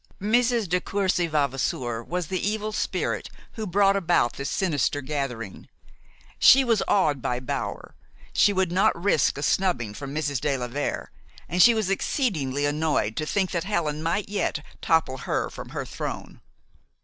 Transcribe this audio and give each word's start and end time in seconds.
Mrs. 0.19 0.67
de 0.67 0.81
Courcy 0.81 1.27
Vavasour 1.27 2.03
was 2.03 2.25
the 2.25 2.39
evil 2.39 2.71
spirit 2.71 3.29
who 3.51 3.67
brought 3.67 3.95
about 3.95 4.33
this 4.33 4.49
sinister 4.49 4.99
gathering. 4.99 5.67
She 6.39 6.63
was 6.63 6.81
awed 6.87 7.21
by 7.21 7.39
Bower, 7.39 7.93
she 8.33 8.51
would 8.51 8.71
not 8.71 8.99
risk 8.99 9.37
a 9.37 9.43
snubbing 9.43 9.93
from 9.93 10.11
Mrs. 10.15 10.41
de 10.41 10.57
la 10.57 10.67
Vere, 10.69 11.11
and 11.47 11.61
she 11.61 11.75
was 11.75 11.91
exceedingly 11.91 12.65
annoyed 12.65 13.15
to 13.17 13.27
think 13.27 13.51
that 13.51 13.65
Helen 13.65 14.01
might 14.01 14.27
yet 14.27 14.65
topple 14.81 15.19
her 15.19 15.51
from 15.51 15.69
her 15.69 15.85
throne. 15.85 16.41